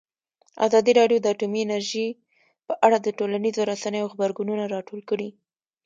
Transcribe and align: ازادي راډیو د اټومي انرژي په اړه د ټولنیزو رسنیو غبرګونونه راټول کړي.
ازادي 0.65 0.91
راډیو 0.99 1.17
د 1.21 1.25
اټومي 1.33 1.61
انرژي 1.63 2.07
په 2.67 2.73
اړه 2.85 2.97
د 3.01 3.07
ټولنیزو 3.17 3.61
رسنیو 3.71 4.09
غبرګونونه 4.11 4.63
راټول 4.75 5.01
کړي. 5.09 5.29